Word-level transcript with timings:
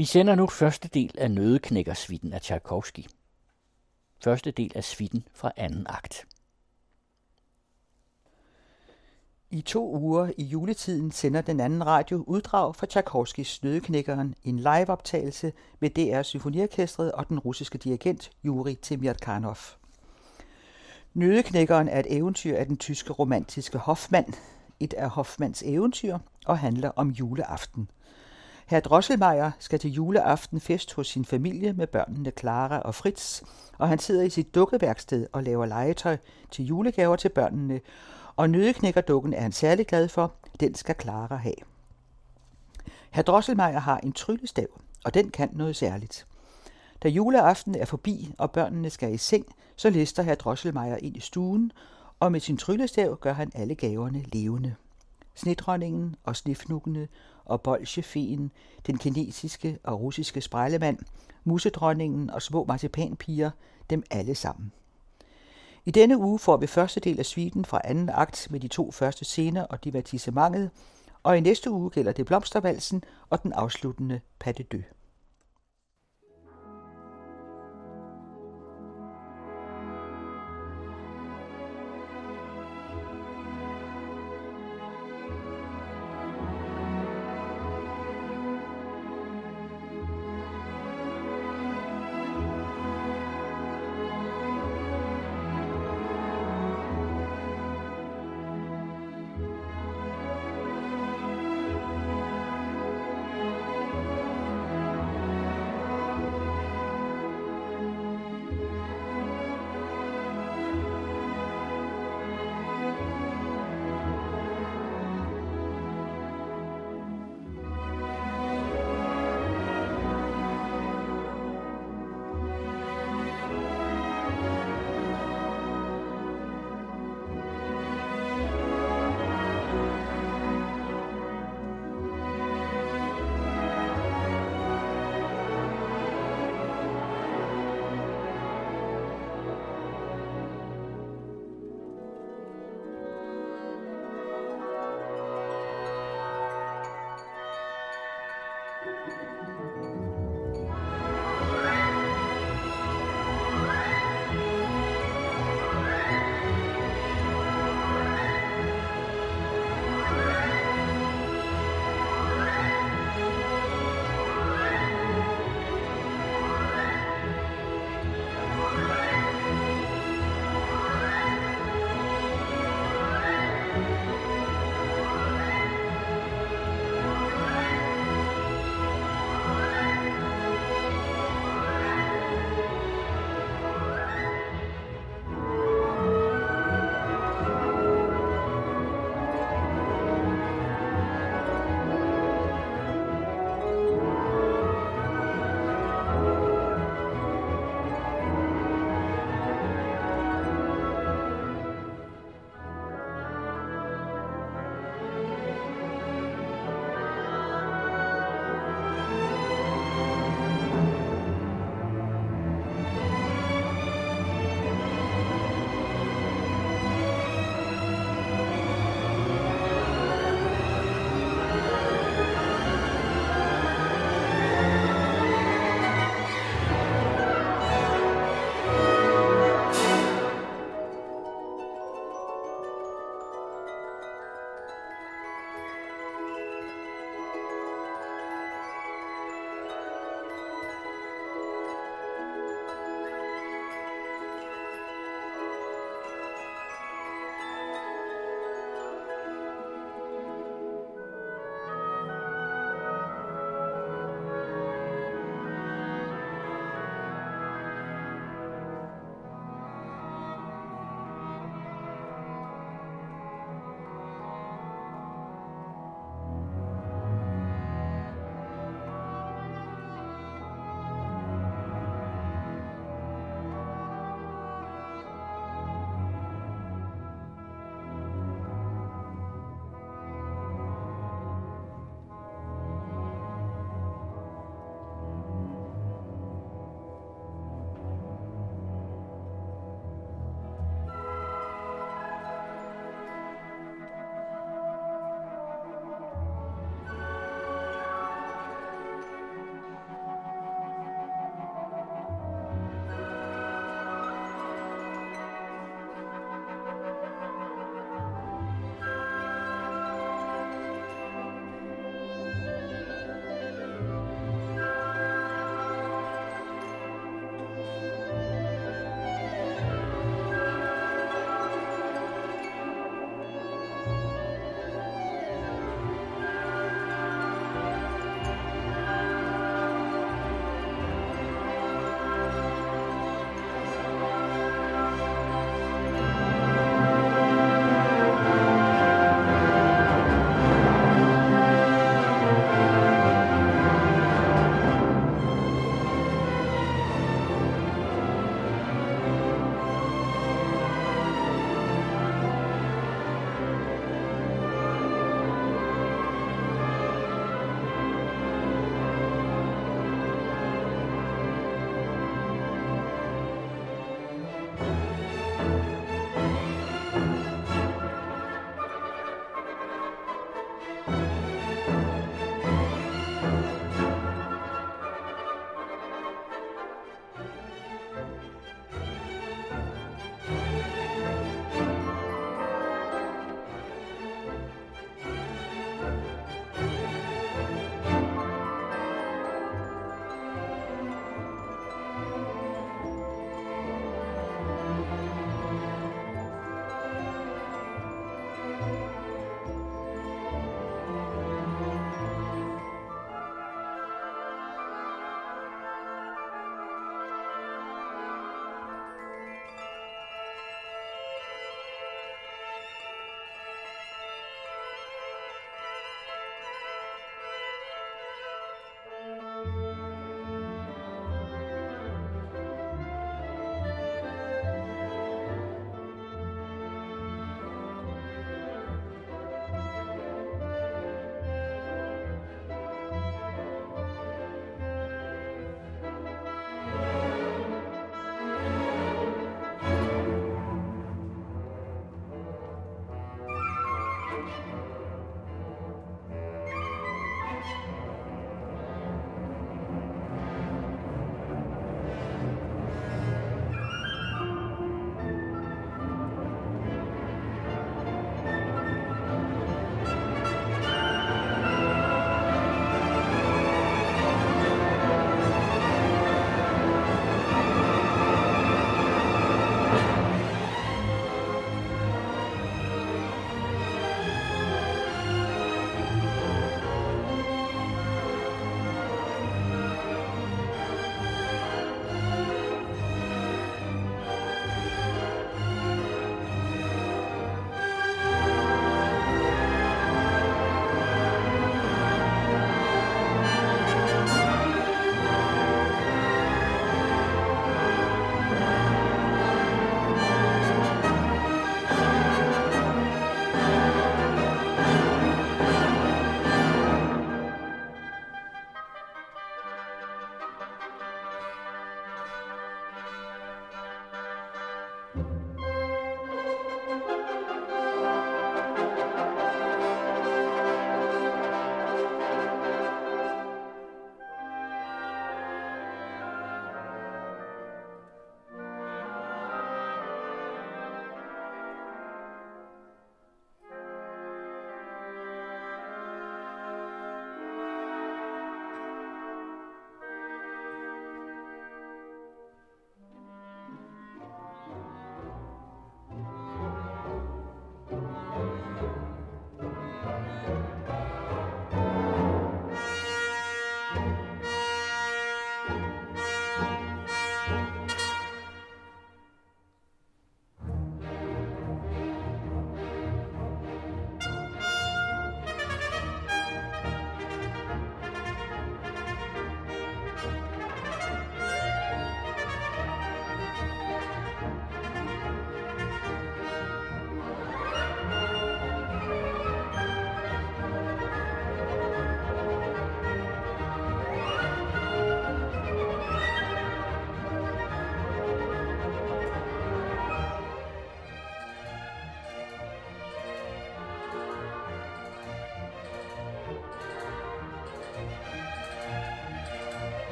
Vi 0.00 0.04
sender 0.04 0.34
nu 0.34 0.46
første 0.46 0.88
del 0.88 1.14
af 1.18 1.30
Nødeknækkersvitten 1.30 2.32
af 2.32 2.40
Tchaikovsky. 2.40 3.00
Første 4.24 4.50
del 4.50 4.72
af 4.74 4.84
svitten 4.84 5.28
fra 5.34 5.52
anden 5.56 5.86
akt. 5.88 6.26
I 9.50 9.60
to 9.60 9.96
uger 9.96 10.30
i 10.38 10.44
juletiden 10.44 11.12
sender 11.12 11.40
den 11.40 11.60
anden 11.60 11.86
radio 11.86 12.24
uddrag 12.26 12.76
fra 12.76 12.86
Tchaikovskis 12.86 13.62
Nødeknækkeren, 13.62 14.34
en 14.44 14.56
liveoptagelse 14.56 15.52
med 15.80 15.90
DR 15.90 16.22
Symfoniorkestret 16.22 17.12
og 17.12 17.28
den 17.28 17.38
russiske 17.38 17.78
dirigent 17.78 18.30
Yuri 18.44 18.74
Temirkanov. 18.74 19.58
Nødeknækkeren 21.14 21.88
er 21.88 22.00
et 22.00 22.16
eventyr 22.16 22.56
af 22.56 22.66
den 22.66 22.76
tyske 22.76 23.12
romantiske 23.12 23.78
Hoffmann, 23.78 24.34
et 24.80 24.94
af 24.94 25.10
Hoffmanns 25.10 25.62
eventyr, 25.66 26.18
og 26.46 26.58
handler 26.58 26.90
om 26.96 27.08
juleaften. 27.08 27.90
Herr 28.70 28.80
Drosselmeier 28.80 29.50
skal 29.58 29.78
til 29.78 29.90
juleaften 29.90 30.60
fest 30.60 30.94
hos 30.94 31.08
sin 31.08 31.24
familie 31.24 31.72
med 31.72 31.86
børnene 31.86 32.32
Clara 32.40 32.80
og 32.80 32.94
Fritz, 32.94 33.42
og 33.78 33.88
han 33.88 33.98
sidder 33.98 34.22
i 34.22 34.30
sit 34.30 34.54
dukkeværksted 34.54 35.26
og 35.32 35.42
laver 35.42 35.66
legetøj 35.66 36.16
til 36.50 36.64
julegaver 36.64 37.16
til 37.16 37.28
børnene, 37.28 37.80
og 38.36 38.50
nødeknækkerdukken 38.50 39.34
er 39.34 39.40
han 39.40 39.52
særlig 39.52 39.86
glad 39.86 40.08
for, 40.08 40.34
den 40.60 40.74
skal 40.74 40.94
Clara 41.00 41.36
have. 41.36 41.54
Herr 43.10 43.22
Drosselmeier 43.22 43.78
har 43.78 43.98
en 43.98 44.12
tryllestav, 44.12 44.80
og 45.04 45.14
den 45.14 45.30
kan 45.30 45.50
noget 45.52 45.76
særligt. 45.76 46.26
Da 47.02 47.08
juleaften 47.08 47.74
er 47.74 47.84
forbi, 47.84 48.34
og 48.38 48.50
børnene 48.50 48.90
skal 48.90 49.14
i 49.14 49.18
seng, 49.18 49.46
så 49.76 49.90
lister 49.90 50.22
herr 50.22 50.34
Drosselmeier 50.34 50.96
ind 50.96 51.16
i 51.16 51.20
stuen, 51.20 51.72
og 52.20 52.32
med 52.32 52.40
sin 52.40 52.56
tryllestav 52.56 53.16
gør 53.20 53.32
han 53.32 53.52
alle 53.54 53.74
gaverne 53.74 54.24
levende. 54.32 54.74
Snedronningen 55.34 56.16
og 56.24 56.36
snifnukkene 56.36 57.08
og 57.50 57.60
bolsjefeen, 57.60 58.50
den 58.86 58.98
kinesiske 58.98 59.78
og 59.84 60.00
russiske 60.00 60.40
sprejlemand, 60.40 60.98
musedronningen 61.44 62.30
og 62.30 62.42
små 62.42 62.64
marcipanpiger, 62.64 63.50
dem 63.90 64.02
alle 64.10 64.34
sammen. 64.34 64.72
I 65.86 65.90
denne 65.90 66.18
uge 66.18 66.38
får 66.38 66.56
vi 66.56 66.66
første 66.66 67.00
del 67.00 67.18
af 67.18 67.26
sviten 67.26 67.64
fra 67.64 67.80
anden 67.84 68.10
akt 68.14 68.48
med 68.50 68.60
de 68.60 68.68
to 68.68 68.90
første 68.90 69.24
scener 69.24 69.62
og 69.62 69.84
divertissementet, 69.84 70.70
og 71.22 71.36
i 71.36 71.40
næste 71.40 71.70
uge 71.70 71.90
gælder 71.90 72.12
det 72.12 72.26
blomstervalsen 72.26 73.04
og 73.30 73.42
den 73.42 73.52
afsluttende 73.52 74.20
pas 74.38 74.54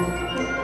Música 0.00 0.59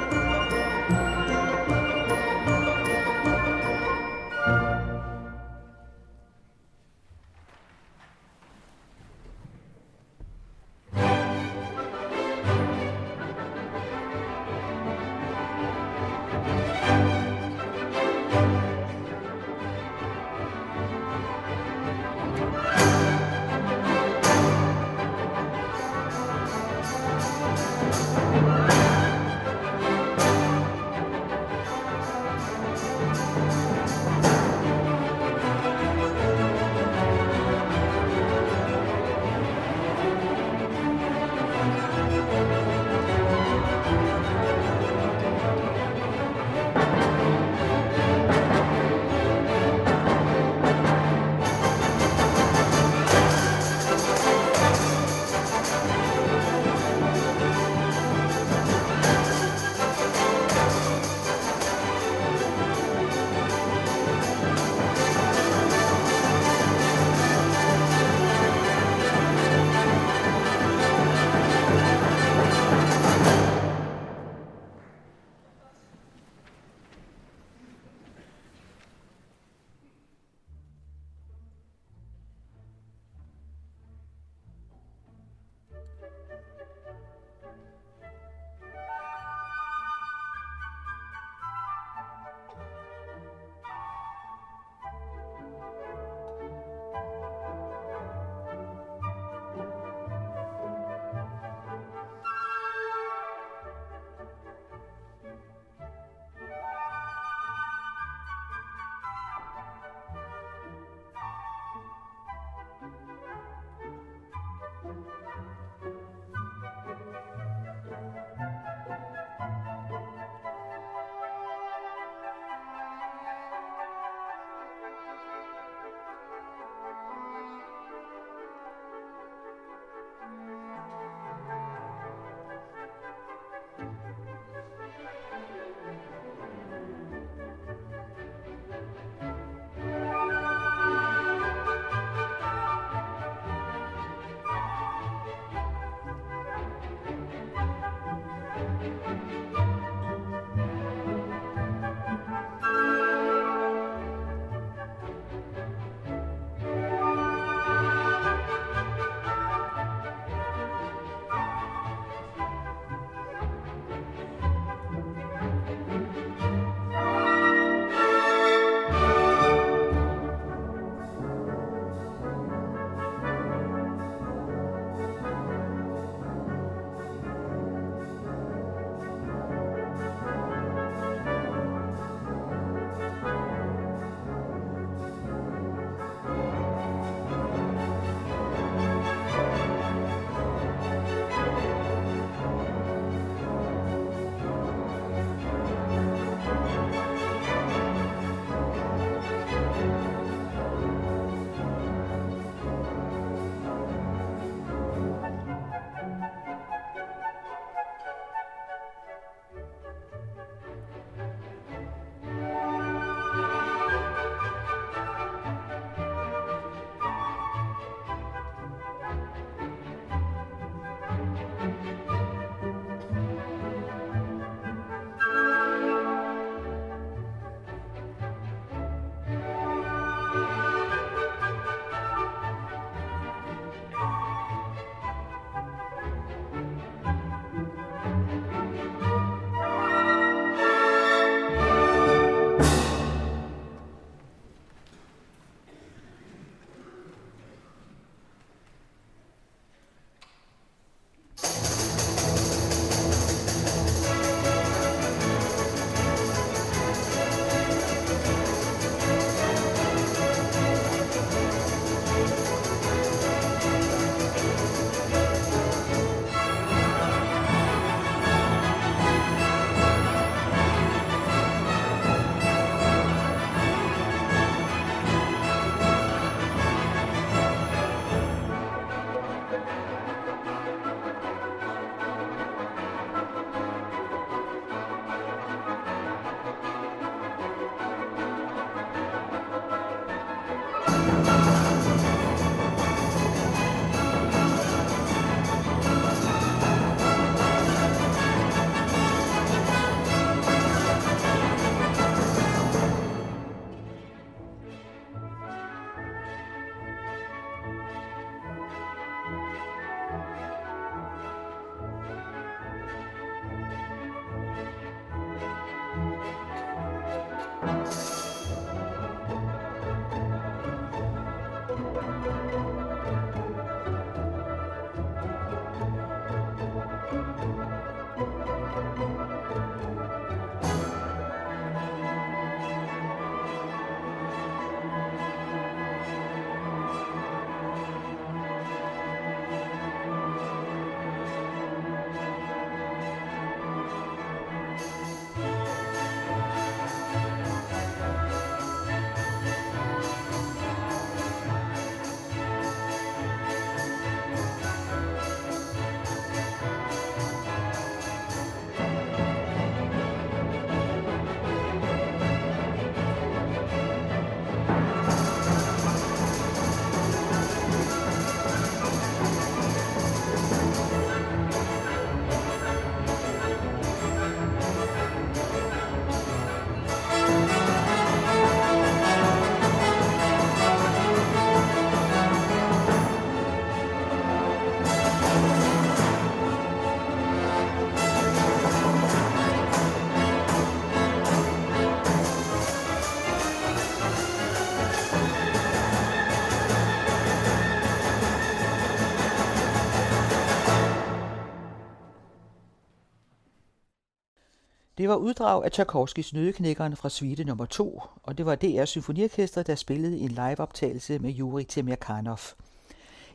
Det 405.06 405.10
var 405.10 405.16
uddrag 405.16 405.64
af 405.64 405.72
Tchaikovskis 405.72 406.32
Nødeknækkeren 406.32 406.96
fra 406.96 407.08
suite 407.08 407.44
nummer 407.44 407.66
2, 407.66 408.02
og 408.22 408.38
det 408.38 408.46
var 408.46 408.54
DR 408.54 408.84
Symfoniorkester, 408.84 409.62
der 409.62 409.74
spillede 409.74 410.18
en 410.18 410.28
liveoptagelse 410.28 411.18
med 411.18 411.30
Juri 411.30 411.64
Temirkanov. 411.64 412.38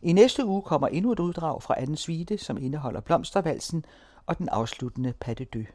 I 0.02 0.14
næste 0.14 0.46
uge 0.46 0.62
kommer 0.62 0.88
endnu 0.88 1.12
et 1.12 1.20
uddrag 1.20 1.64
fra 1.64 1.76
anden 1.78 1.98
suite, 1.98 2.38
som 2.38 2.58
indeholder 2.58 3.00
Blomstervalsen 3.00 3.86
og 4.26 4.38
den 4.38 4.50
afsluttende 4.50 5.14
Pas 5.20 5.36
de 5.36 5.46
deux. 5.46 5.68